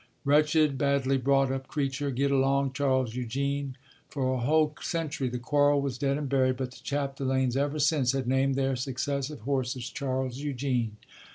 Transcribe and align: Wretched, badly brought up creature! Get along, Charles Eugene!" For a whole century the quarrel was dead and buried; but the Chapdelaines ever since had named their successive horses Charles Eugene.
Wretched, 0.25 0.79
badly 0.79 1.19
brought 1.19 1.51
up 1.51 1.67
creature! 1.67 2.09
Get 2.09 2.31
along, 2.31 2.73
Charles 2.73 3.13
Eugene!" 3.13 3.77
For 4.09 4.33
a 4.33 4.39
whole 4.39 4.73
century 4.81 5.29
the 5.29 5.37
quarrel 5.37 5.79
was 5.79 5.99
dead 5.99 6.17
and 6.17 6.27
buried; 6.27 6.57
but 6.57 6.71
the 6.71 6.81
Chapdelaines 6.83 7.55
ever 7.55 7.77
since 7.77 8.13
had 8.13 8.25
named 8.27 8.55
their 8.55 8.75
successive 8.75 9.41
horses 9.41 9.91
Charles 9.91 10.39
Eugene. 10.39 10.97